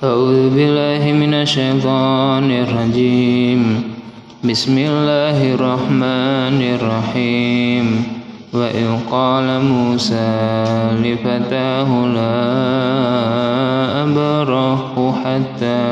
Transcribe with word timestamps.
أعوذ 0.00 0.56
بالله 0.56 1.12
من 1.12 1.34
الشيطان 1.34 2.48
الرجيم. 2.50 3.62
بسم 4.44 4.78
الله 4.78 5.54
الرحمن 5.54 6.58
الرحيم. 6.80 7.86
وإذ 8.52 8.88
قال 9.12 9.46
موسى 9.60 10.32
لفتاه 11.04 11.88
لا 12.16 12.40
أبرح 14.08 14.80
حتى 15.20 15.84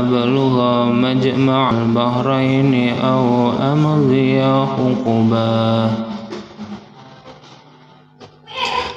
أبلغ 0.00 0.56
مجمع 0.88 1.70
البحرين 1.70 2.74
أو 3.04 3.52
أمضي 3.60 4.40
حقبا 4.72 5.90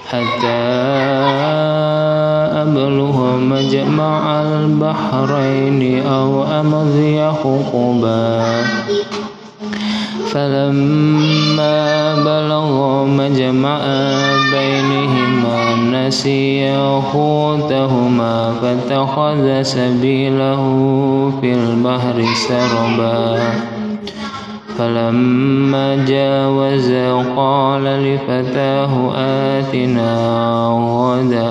حتى 0.07 0.59
أبلغ 2.69 3.37
مجمع 3.37 4.41
البحرين 4.41 6.05
أو 6.05 6.43
أمضي 6.43 7.17
حقبا. 7.21 8.45
فلما 10.29 12.15
بلغ 12.15 13.05
مجمع 13.05 13.79
بينهما 14.51 15.75
نسي 15.91 16.77
حوتهما 17.11 18.53
فاتخذ 18.61 19.61
سبيله 19.61 20.61
في 21.41 21.53
البحر 21.53 22.25
سربا. 22.47 23.39
فلما 24.79 26.05
جاوز 26.07 26.91
قال 27.35 27.83
لفتاه 27.83 29.11
آتنا 29.15 30.11
غداءنا. 30.99 31.49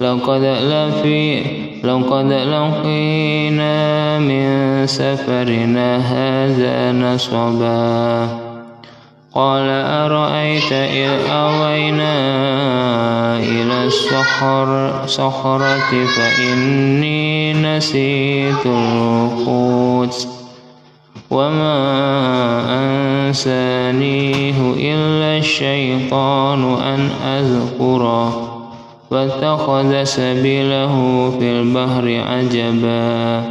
لقد 0.00 0.42
لفي 0.44 1.42
لقد 1.84 2.32
لقينا 2.32 4.18
من 4.18 4.86
سفرنا 4.86 5.96
هذا 5.96 6.92
نصبا. 6.92 8.49
قال 9.34 9.68
أرأيت 9.86 10.72
إذ 10.72 11.30
أوينا 11.30 12.16
إلى 13.38 13.84
الصخر 13.84 14.92
صخرة 15.06 16.04
فإني 16.16 17.52
نسيت 17.52 18.66
الحوت 18.66 20.28
وما 21.30 21.76
أنسانيه 23.28 24.58
إلا 24.76 25.38
الشيطان 25.38 26.74
أن 26.74 27.10
أذكره 27.26 28.46
واتخذ 29.10 30.04
سبيله 30.04 30.94
في 31.38 31.44
البحر 31.50 32.22
عجبا 32.28 33.42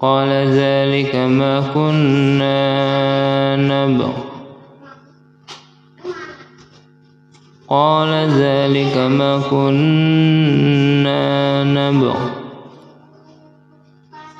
قال 0.00 0.28
ذلك 0.28 1.16
ما 1.16 1.60
كنا 1.74 3.56
نبغ 3.56 4.27
قال 7.70 8.08
ذلك 8.30 8.96
ما 8.96 9.40
كنا 9.50 11.18
نبغ. 11.64 12.16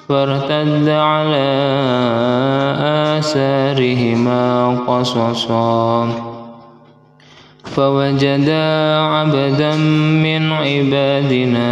فارتد 0.08 0.88
على 0.88 1.48
آثارهما 3.18 4.76
قصصا. 4.86 6.08
فوجدا 7.64 8.98
عبدا 8.98 9.76
من 10.24 10.52
عبادنا 10.52 11.70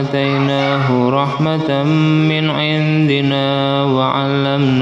آتيناه 0.00 1.08
رحمة 1.10 1.82
من 2.28 2.50
عندنا 2.50 3.84
وعلمناه 3.84 4.81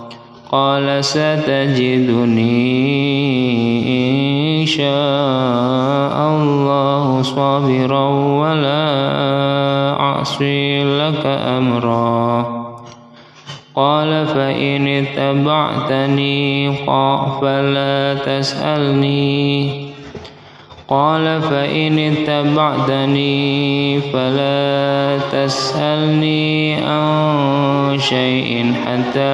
قال 0.51 1.05
ستجدني 1.05 2.51
إن 4.61 4.65
شاء 4.65 6.15
الله 6.29 7.21
صابرا 7.21 8.09
ولا 8.39 8.85
أعصي 9.99 10.83
لك 10.83 11.25
أمرا. 11.25 12.61
قال 13.75 14.25
فإن 14.27 14.87
اتبعتني 14.87 16.73
فلا 17.41 18.13
تسألني. 18.25 19.90
قال 20.91 21.41
فإن 21.41 21.99
اتبعتني 21.99 24.01
فلا 24.01 25.19
تسألني 25.31 26.75
عن 26.75 27.99
شيء 27.99 28.73
حتى 28.85 29.33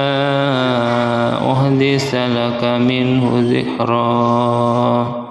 أحدث 1.52 2.14
لك 2.14 2.64
منه 2.64 3.30
ذكرًا. 3.34 5.27